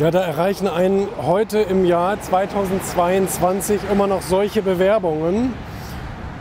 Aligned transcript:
Ja, 0.00 0.10
da 0.10 0.20
erreichen 0.22 0.66
einen 0.66 1.08
heute 1.20 1.58
im 1.58 1.84
Jahr 1.84 2.18
2022 2.18 3.82
immer 3.92 4.06
noch 4.06 4.22
solche 4.22 4.62
Bewerbungen 4.62 5.52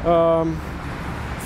ähm, 0.07 0.55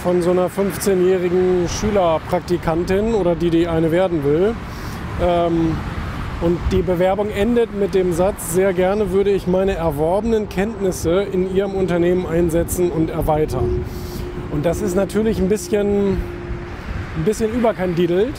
von 0.03 0.21
so 0.21 0.29
einer 0.29 0.47
15-jährigen 0.47 1.67
Schülerpraktikantin 1.67 3.15
oder 3.15 3.33
die, 3.33 3.49
die 3.49 3.67
eine 3.67 3.91
werden 3.91 4.23
will. 4.23 4.53
Ähm, 5.23 5.75
und 6.41 6.59
die 6.71 6.83
Bewerbung 6.83 7.31
endet 7.31 7.75
mit 7.75 7.95
dem 7.95 8.13
Satz, 8.13 8.53
sehr 8.53 8.73
gerne 8.73 9.09
würde 9.09 9.31
ich 9.31 9.47
meine 9.47 9.73
erworbenen 9.73 10.49
Kenntnisse 10.49 11.23
in 11.23 11.55
Ihrem 11.55 11.73
Unternehmen 11.73 12.27
einsetzen 12.27 12.91
und 12.91 13.09
erweitern. 13.09 13.83
Und 14.51 14.67
das 14.67 14.83
ist 14.83 14.95
natürlich 14.95 15.39
ein 15.39 15.49
bisschen, 15.49 16.09
ein 17.17 17.23
bisschen 17.25 17.51
überkandidelt, 17.51 18.35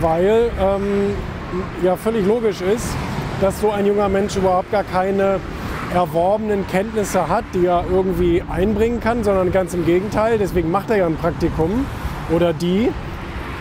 weil 0.00 0.50
ähm, 0.58 1.10
ja 1.82 1.96
völlig 1.96 2.26
logisch 2.26 2.60
ist, 2.60 2.88
dass 3.40 3.60
so 3.60 3.70
ein 3.70 3.86
junger 3.86 4.08
Mensch 4.08 4.36
überhaupt 4.36 4.70
gar 4.70 4.84
keine 4.84 5.40
erworbenen 5.94 6.66
Kenntnisse 6.68 7.28
hat, 7.28 7.44
die 7.54 7.66
er 7.66 7.84
irgendwie 7.90 8.42
einbringen 8.48 9.00
kann, 9.00 9.24
sondern 9.24 9.52
ganz 9.52 9.74
im 9.74 9.84
Gegenteil. 9.84 10.38
Deswegen 10.38 10.70
macht 10.70 10.90
er 10.90 10.96
ja 10.96 11.06
ein 11.06 11.16
Praktikum 11.16 11.84
oder 12.30 12.52
die, 12.52 12.90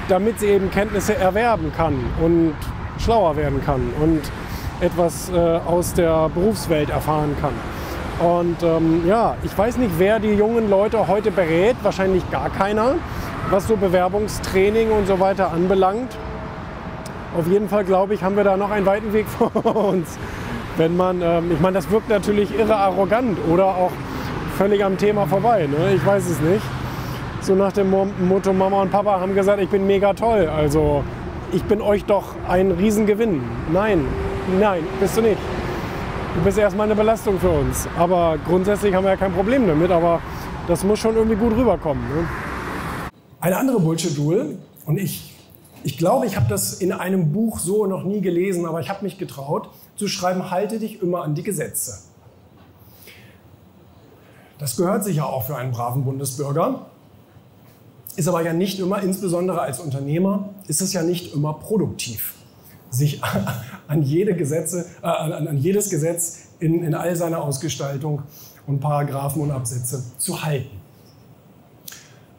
damit 0.07 0.39
sie 0.39 0.47
eben 0.47 0.71
Kenntnisse 0.71 1.15
erwerben 1.15 1.71
kann 1.75 1.95
und 2.23 2.53
schlauer 2.99 3.35
werden 3.35 3.61
kann 3.65 3.81
und 4.01 4.21
etwas 4.79 5.29
äh, 5.29 5.37
aus 5.37 5.93
der 5.93 6.29
Berufswelt 6.29 6.89
erfahren 6.89 7.35
kann. 7.39 7.53
Und 8.25 8.61
ähm, 8.61 9.07
ja, 9.07 9.35
ich 9.43 9.57
weiß 9.57 9.77
nicht, 9.77 9.93
wer 9.97 10.19
die 10.19 10.33
jungen 10.33 10.69
Leute 10.69 11.07
heute 11.07 11.31
berät, 11.31 11.75
wahrscheinlich 11.81 12.29
gar 12.29 12.49
keiner, 12.49 12.95
was 13.49 13.67
so 13.67 13.75
Bewerbungstraining 13.75 14.91
und 14.91 15.07
so 15.07 15.19
weiter 15.19 15.51
anbelangt. 15.51 16.15
Auf 17.37 17.47
jeden 17.47 17.69
Fall 17.69 17.85
glaube 17.85 18.13
ich, 18.13 18.23
haben 18.23 18.35
wir 18.35 18.43
da 18.43 18.57
noch 18.57 18.71
einen 18.71 18.85
weiten 18.85 19.13
Weg 19.13 19.25
vor 19.53 19.75
uns. 19.75 20.17
Wenn 20.77 20.97
man, 20.97 21.21
ähm, 21.21 21.51
ich 21.51 21.59
meine, 21.59 21.75
das 21.75 21.89
wirkt 21.89 22.09
natürlich 22.09 22.57
irre 22.57 22.75
arrogant 22.75 23.37
oder 23.49 23.65
auch 23.65 23.91
völlig 24.57 24.83
am 24.83 24.97
Thema 24.97 25.25
vorbei. 25.25 25.67
Ne? 25.67 25.93
Ich 25.95 26.05
weiß 26.05 26.29
es 26.29 26.39
nicht. 26.41 26.61
So 27.41 27.55
nach 27.55 27.71
dem 27.71 27.89
Motto, 27.89 28.53
Mama 28.53 28.81
und 28.81 28.91
Papa 28.91 29.19
haben 29.19 29.33
gesagt, 29.33 29.61
ich 29.61 29.69
bin 29.69 29.87
mega 29.87 30.13
toll. 30.13 30.47
Also 30.47 31.03
ich 31.51 31.63
bin 31.63 31.81
euch 31.81 32.05
doch 32.05 32.35
ein 32.47 32.71
Riesengewinn. 32.71 33.41
Nein, 33.73 34.05
nein, 34.59 34.83
bist 34.99 35.17
du 35.17 35.21
nicht. 35.21 35.39
Du 36.35 36.41
bist 36.41 36.57
erstmal 36.57 36.85
eine 36.85 36.95
Belastung 36.95 37.39
für 37.39 37.49
uns. 37.49 37.87
Aber 37.97 38.37
grundsätzlich 38.47 38.93
haben 38.93 39.03
wir 39.03 39.11
ja 39.11 39.17
kein 39.17 39.33
Problem 39.33 39.67
damit. 39.67 39.91
Aber 39.91 40.21
das 40.67 40.83
muss 40.83 40.99
schon 40.99 41.15
irgendwie 41.15 41.35
gut 41.35 41.55
rüberkommen. 41.57 42.03
Ne? 42.03 42.27
Eine 43.39 43.57
andere 43.57 43.79
Bullshit-Rule, 43.79 44.57
und 44.85 44.97
ich, 44.97 45.33
ich 45.83 45.97
glaube, 45.97 46.25
ich 46.25 46.35
habe 46.35 46.47
das 46.47 46.73
in 46.73 46.91
einem 46.91 47.31
Buch 47.31 47.59
so 47.59 47.85
noch 47.85 48.03
nie 48.03 48.21
gelesen, 48.21 48.65
aber 48.65 48.79
ich 48.79 48.89
habe 48.89 49.03
mich 49.03 49.17
getraut, 49.17 49.69
zu 49.95 50.07
schreiben, 50.07 50.51
halte 50.51 50.79
dich 50.79 51.01
immer 51.01 51.23
an 51.23 51.35
die 51.35 51.43
Gesetze. 51.43 51.99
Das 54.59 54.75
gehört 54.75 55.03
sicher 55.03 55.27
auch 55.27 55.45
für 55.45 55.55
einen 55.55 55.71
braven 55.71 56.03
Bundesbürger. 56.03 56.85
Ist 58.15 58.27
aber 58.27 58.43
ja 58.43 58.53
nicht 58.53 58.79
immer, 58.79 59.01
insbesondere 59.01 59.61
als 59.61 59.79
Unternehmer, 59.79 60.49
ist 60.67 60.81
es 60.81 60.93
ja 60.93 61.01
nicht 61.01 61.33
immer 61.33 61.53
produktiv, 61.53 62.35
sich 62.89 63.21
an, 63.87 64.03
jede 64.03 64.35
Gesetze, 64.35 64.85
äh, 65.01 65.07
an, 65.07 65.47
an, 65.47 65.57
jedes 65.57 65.89
Gesetz 65.89 66.49
in, 66.59 66.83
in 66.83 66.93
all 66.93 67.15
seiner 67.15 67.41
Ausgestaltung 67.41 68.21
und 68.67 68.79
Paragraphen 68.81 69.41
und 69.41 69.51
Absätze 69.51 70.03
zu 70.17 70.43
halten. 70.43 70.79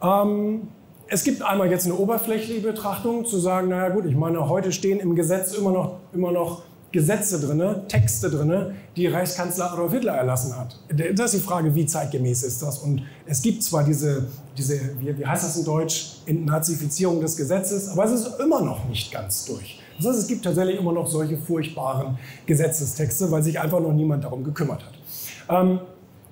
Ähm, 0.00 0.68
es 1.12 1.24
gibt 1.24 1.42
einmal 1.42 1.70
jetzt 1.70 1.84
eine 1.84 1.94
oberflächliche 1.94 2.62
Betrachtung, 2.62 3.26
zu 3.26 3.38
sagen, 3.38 3.68
naja 3.68 3.90
gut, 3.90 4.06
ich 4.06 4.16
meine, 4.16 4.48
heute 4.48 4.72
stehen 4.72 4.98
im 4.98 5.14
Gesetz 5.14 5.52
immer 5.52 5.70
noch, 5.70 5.98
immer 6.14 6.32
noch 6.32 6.62
Gesetze 6.90 7.38
drin, 7.38 7.62
Texte 7.86 8.30
drin, 8.30 8.72
die 8.96 9.08
Reichskanzler 9.08 9.72
Adolf 9.72 9.92
Hitler 9.92 10.14
erlassen 10.14 10.56
hat. 10.56 10.78
Das 11.14 11.34
ist 11.34 11.42
die 11.42 11.46
Frage, 11.46 11.74
wie 11.74 11.84
zeitgemäß 11.84 12.42
ist 12.44 12.62
das? 12.62 12.78
Und 12.78 13.02
es 13.26 13.42
gibt 13.42 13.62
zwar 13.62 13.84
diese, 13.84 14.26
diese 14.56 14.80
wie, 15.00 15.18
wie 15.18 15.26
heißt 15.26 15.44
das 15.44 15.58
in 15.58 15.66
Deutsch, 15.66 16.16
Entnazifizierung 16.24 17.20
des 17.20 17.36
Gesetzes, 17.36 17.88
aber 17.88 18.04
es 18.04 18.12
ist 18.12 18.40
immer 18.40 18.62
noch 18.62 18.88
nicht 18.88 19.12
ganz 19.12 19.44
durch. 19.44 19.80
Das 19.98 20.06
heißt, 20.06 20.18
es 20.20 20.26
gibt 20.26 20.44
tatsächlich 20.44 20.78
immer 20.78 20.92
noch 20.92 21.06
solche 21.06 21.36
furchtbaren 21.36 22.18
Gesetzestexte, 22.46 23.30
weil 23.30 23.42
sich 23.42 23.60
einfach 23.60 23.80
noch 23.80 23.92
niemand 23.92 24.24
darum 24.24 24.44
gekümmert 24.44 24.82
hat. 24.82 25.60
Ähm, 25.60 25.80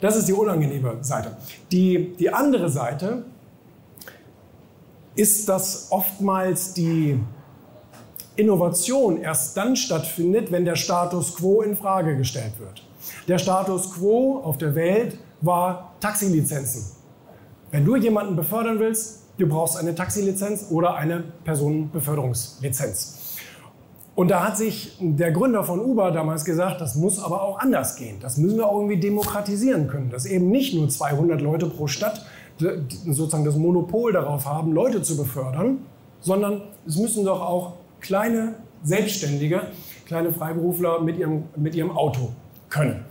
das 0.00 0.16
ist 0.16 0.26
die 0.26 0.32
unangenehme 0.32 0.96
Seite. 1.02 1.36
Die, 1.70 2.14
die 2.18 2.32
andere 2.32 2.70
Seite 2.70 3.24
ist, 5.14 5.48
dass 5.48 5.88
oftmals 5.90 6.74
die 6.74 7.18
Innovation 8.36 9.20
erst 9.20 9.56
dann 9.56 9.76
stattfindet, 9.76 10.50
wenn 10.50 10.64
der 10.64 10.76
Status 10.76 11.34
quo 11.36 11.62
in 11.62 11.76
Frage 11.76 12.16
gestellt 12.16 12.52
wird. 12.58 12.82
Der 13.28 13.38
Status 13.38 13.92
quo 13.92 14.40
auf 14.42 14.58
der 14.58 14.74
Welt 14.74 15.18
war 15.40 15.94
Taxilizenzen. 16.00 16.96
Wenn 17.70 17.84
du 17.84 17.96
jemanden 17.96 18.36
befördern 18.36 18.78
willst, 18.78 19.24
du 19.38 19.46
brauchst 19.46 19.76
eine 19.76 19.94
Taxilizenz 19.94 20.66
oder 20.70 20.94
eine 20.94 21.24
Personenbeförderungslizenz. 21.44 23.20
Und 24.14 24.28
da 24.28 24.44
hat 24.44 24.56
sich 24.56 24.98
der 25.00 25.32
Gründer 25.32 25.64
von 25.64 25.80
Uber 25.80 26.10
damals 26.10 26.44
gesagt, 26.44 26.80
das 26.80 26.94
muss 26.94 27.22
aber 27.22 27.42
auch 27.42 27.58
anders 27.58 27.96
gehen. 27.96 28.18
Das 28.20 28.36
müssen 28.36 28.58
wir 28.58 28.66
auch 28.66 28.76
irgendwie 28.76 29.00
demokratisieren 29.00 29.86
können, 29.86 30.10
dass 30.10 30.26
eben 30.26 30.50
nicht 30.50 30.74
nur 30.74 30.88
200 30.88 31.40
Leute 31.40 31.66
pro 31.66 31.86
Stadt 31.86 32.26
sozusagen 32.60 33.44
das 33.44 33.56
Monopol 33.56 34.12
darauf 34.12 34.46
haben, 34.46 34.72
Leute 34.72 35.02
zu 35.02 35.16
befördern, 35.16 35.78
sondern 36.20 36.62
es 36.86 36.96
müssen 36.96 37.24
doch 37.24 37.40
auch 37.40 37.74
kleine 38.00 38.54
Selbstständige, 38.82 39.62
kleine 40.06 40.32
Freiberufler 40.32 41.00
mit 41.00 41.18
ihrem, 41.18 41.44
mit 41.56 41.74
ihrem 41.74 41.90
Auto 41.90 42.30
können. 42.68 43.04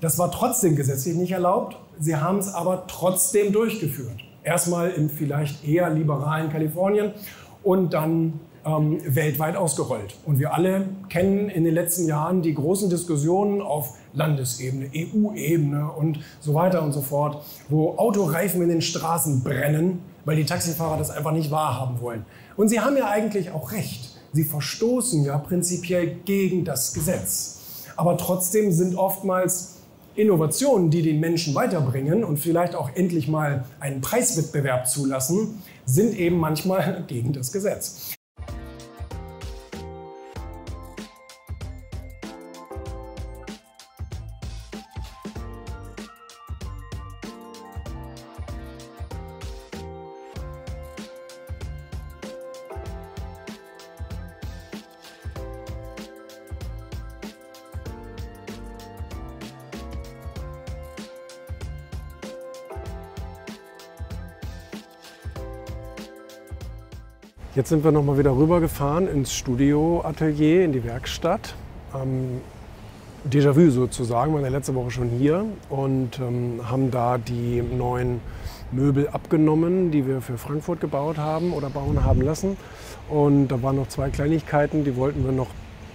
Das 0.00 0.18
war 0.18 0.30
trotzdem 0.30 0.76
gesetzlich 0.76 1.14
nicht 1.14 1.32
erlaubt. 1.32 1.76
Sie 1.98 2.16
haben 2.16 2.38
es 2.38 2.52
aber 2.52 2.86
trotzdem 2.86 3.52
durchgeführt. 3.52 4.24
Erstmal 4.42 4.90
im 4.90 5.10
vielleicht 5.10 5.66
eher 5.66 5.90
liberalen 5.90 6.50
Kalifornien 6.50 7.12
und 7.62 7.92
dann 7.92 8.40
ähm, 8.64 9.00
weltweit 9.04 9.56
ausgerollt. 9.56 10.14
Und 10.26 10.38
wir 10.38 10.54
alle 10.54 10.88
kennen 11.08 11.48
in 11.48 11.64
den 11.64 11.74
letzten 11.74 12.06
Jahren 12.06 12.42
die 12.42 12.54
großen 12.54 12.90
Diskussionen 12.90 13.60
auf 13.60 13.94
Landesebene, 14.12 14.90
EU-Ebene 14.94 15.90
und 15.92 16.20
so 16.40 16.54
weiter 16.54 16.82
und 16.82 16.92
so 16.92 17.00
fort, 17.00 17.44
wo 17.68 17.96
Autoreifen 17.96 18.62
in 18.62 18.68
den 18.68 18.82
Straßen 18.82 19.42
brennen, 19.42 20.00
weil 20.24 20.36
die 20.36 20.44
Taxifahrer 20.44 20.98
das 20.98 21.10
einfach 21.10 21.32
nicht 21.32 21.50
wahrhaben 21.50 22.00
wollen. 22.00 22.24
Und 22.56 22.68
sie 22.68 22.80
haben 22.80 22.96
ja 22.96 23.08
eigentlich 23.08 23.50
auch 23.50 23.72
recht. 23.72 24.10
Sie 24.32 24.44
verstoßen 24.44 25.24
ja 25.24 25.38
prinzipiell 25.38 26.16
gegen 26.24 26.64
das 26.64 26.92
Gesetz. 26.92 27.84
Aber 27.96 28.16
trotzdem 28.16 28.72
sind 28.72 28.94
oftmals 28.94 29.76
Innovationen, 30.14 30.90
die 30.90 31.02
den 31.02 31.20
Menschen 31.20 31.54
weiterbringen 31.54 32.24
und 32.24 32.38
vielleicht 32.38 32.74
auch 32.74 32.90
endlich 32.94 33.28
mal 33.28 33.64
einen 33.78 34.00
Preiswettbewerb 34.00 34.88
zulassen, 34.88 35.62
sind 35.86 36.14
eben 36.14 36.36
manchmal 36.36 37.04
gegen 37.08 37.32
das 37.32 37.52
Gesetz. 37.52 38.14
Jetzt 67.56 67.70
sind 67.70 67.82
wir 67.82 67.90
nochmal 67.90 68.16
wieder 68.16 68.30
rübergefahren 68.30 69.08
ins 69.08 69.34
Studioatelier, 69.34 70.64
in 70.64 70.70
die 70.70 70.84
Werkstatt. 70.84 71.56
Ähm, 71.92 72.40
Déjà-vu 73.28 73.70
sozusagen, 73.70 74.32
waren 74.32 74.44
ja 74.44 74.50
letzte 74.50 74.72
Woche 74.76 74.92
schon 74.92 75.08
hier 75.08 75.44
und 75.68 76.20
ähm, 76.20 76.60
haben 76.70 76.92
da 76.92 77.18
die 77.18 77.60
neuen 77.60 78.20
Möbel 78.70 79.08
abgenommen, 79.08 79.90
die 79.90 80.06
wir 80.06 80.20
für 80.20 80.38
Frankfurt 80.38 80.80
gebaut 80.80 81.18
haben 81.18 81.52
oder 81.52 81.70
bauen 81.70 82.04
haben 82.04 82.20
lassen. 82.20 82.56
Und 83.08 83.48
da 83.48 83.60
waren 83.64 83.74
noch 83.74 83.88
zwei 83.88 84.10
Kleinigkeiten, 84.10 84.84
die 84.84 84.94
wollten 84.94 85.24
wir 85.24 85.32
noch 85.32 85.48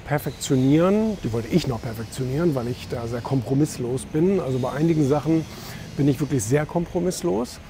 perfektionieren. 0.06 1.18
Die 1.24 1.32
wollte 1.32 1.48
ich 1.48 1.68
noch 1.68 1.82
perfektionieren, 1.82 2.54
weil 2.54 2.68
ich 2.68 2.90
da 2.90 3.08
sehr 3.08 3.22
kompromisslos 3.22 4.04
bin. 4.04 4.42
Also 4.42 4.60
bei 4.60 4.74
einigen 4.74 5.08
Sachen 5.08 5.46
bin 5.96 6.10
ich 6.10 6.20
wirklich 6.20 6.44
sehr 6.44 6.66
kompromisslos 6.66 7.62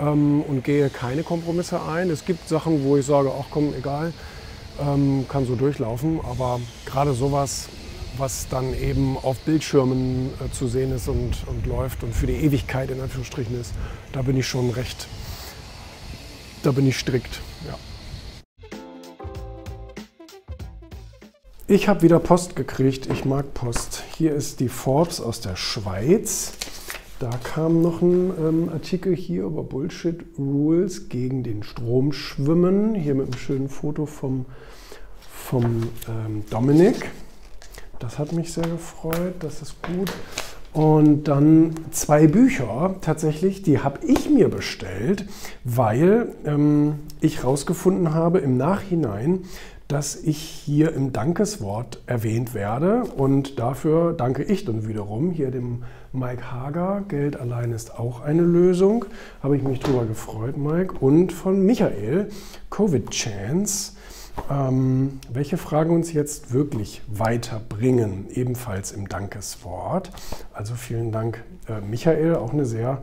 ähm, 0.00 0.42
und 0.42 0.64
gehe 0.64 0.90
keine 0.90 1.22
Kompromisse 1.22 1.80
ein. 1.82 2.10
Es 2.10 2.24
gibt 2.24 2.48
Sachen, 2.48 2.84
wo 2.84 2.96
ich 2.96 3.06
sage, 3.06 3.32
ach 3.38 3.46
komm, 3.50 3.74
egal, 3.74 4.12
ähm, 4.80 5.26
kann 5.28 5.46
so 5.46 5.54
durchlaufen. 5.54 6.20
Aber 6.22 6.60
gerade 6.86 7.14
sowas, 7.14 7.68
was 8.16 8.48
dann 8.48 8.74
eben 8.74 9.16
auf 9.16 9.38
Bildschirmen 9.40 10.30
äh, 10.44 10.52
zu 10.52 10.68
sehen 10.68 10.92
ist 10.92 11.08
und, 11.08 11.36
und 11.46 11.66
läuft 11.66 12.02
und 12.02 12.14
für 12.14 12.26
die 12.26 12.36
Ewigkeit 12.36 12.90
in 12.90 13.00
Anführungsstrichen 13.00 13.60
ist, 13.60 13.72
da 14.12 14.22
bin 14.22 14.36
ich 14.36 14.46
schon 14.46 14.70
recht, 14.70 15.06
da 16.62 16.72
bin 16.72 16.86
ich 16.86 16.98
strikt. 16.98 17.40
Ja. 17.66 17.78
Ich 21.70 21.86
habe 21.86 22.00
wieder 22.00 22.18
Post 22.18 22.56
gekriegt. 22.56 23.08
Ich 23.12 23.26
mag 23.26 23.52
Post. 23.52 24.02
Hier 24.16 24.34
ist 24.34 24.60
die 24.60 24.70
Forbes 24.70 25.20
aus 25.20 25.42
der 25.42 25.54
Schweiz. 25.54 26.54
Da 27.18 27.30
kam 27.42 27.82
noch 27.82 28.00
ein 28.00 28.32
ähm, 28.38 28.68
Artikel 28.72 29.12
hier 29.12 29.42
über 29.42 29.64
Bullshit 29.64 30.24
Rules 30.38 31.08
gegen 31.08 31.42
den 31.42 31.64
Stromschwimmen. 31.64 32.94
Hier 32.94 33.16
mit 33.16 33.26
einem 33.26 33.38
schönen 33.38 33.68
Foto 33.68 34.06
vom, 34.06 34.46
vom 35.28 35.82
ähm, 36.08 36.44
Dominik. 36.48 37.10
Das 37.98 38.20
hat 38.20 38.30
mich 38.32 38.52
sehr 38.52 38.68
gefreut. 38.68 39.34
Das 39.40 39.62
ist 39.62 39.82
gut. 39.82 40.12
Und 40.72 41.24
dann 41.24 41.74
zwei 41.90 42.28
Bücher 42.28 42.94
tatsächlich, 43.00 43.62
die 43.62 43.80
habe 43.80 43.98
ich 44.06 44.30
mir 44.30 44.48
bestellt, 44.48 45.24
weil 45.64 46.36
ähm, 46.44 47.00
ich 47.20 47.38
herausgefunden 47.38 48.14
habe 48.14 48.38
im 48.38 48.56
Nachhinein, 48.56 49.40
dass 49.88 50.16
ich 50.16 50.38
hier 50.38 50.92
im 50.94 51.12
Dankeswort 51.14 52.02
erwähnt 52.06 52.52
werde. 52.52 53.04
Und 53.04 53.58
dafür 53.58 54.12
danke 54.12 54.42
ich 54.42 54.66
dann 54.66 54.86
wiederum 54.86 55.30
hier 55.30 55.50
dem 55.50 55.82
Mike 56.12 56.52
Hager. 56.52 57.04
Geld 57.08 57.40
allein 57.40 57.72
ist 57.72 57.98
auch 57.98 58.20
eine 58.20 58.42
Lösung. 58.42 59.06
Habe 59.42 59.56
ich 59.56 59.62
mich 59.62 59.80
drüber 59.80 60.04
gefreut, 60.04 60.58
Mike. 60.58 60.94
Und 61.00 61.32
von 61.32 61.64
Michael, 61.64 62.28
Covid 62.68 63.10
Chance. 63.10 63.92
Ähm, 64.50 65.20
welche 65.32 65.56
Fragen 65.56 65.94
uns 65.94 66.12
jetzt 66.12 66.52
wirklich 66.52 67.02
weiterbringen, 67.08 68.26
ebenfalls 68.30 68.92
im 68.92 69.08
Dankeswort. 69.08 70.12
Also 70.52 70.74
vielen 70.74 71.12
Dank, 71.12 71.42
äh, 71.66 71.80
Michael. 71.80 72.36
Auch 72.36 72.52
eine 72.52 72.66
sehr 72.66 73.02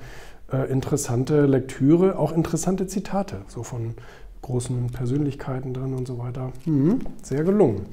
äh, 0.51 0.71
interessante 0.71 1.47
Lektüre, 1.47 2.19
auch 2.19 2.31
interessante 2.31 2.85
Zitate, 2.87 3.41
so 3.47 3.63
von 3.63 3.95
großen 4.45 4.87
Persönlichkeiten 4.87 5.73
drin 5.73 5.93
und 5.95 6.07
so 6.07 6.19
weiter. 6.19 6.51
Mhm, 6.65 6.99
sehr 7.23 7.43
gelungen. 7.43 7.87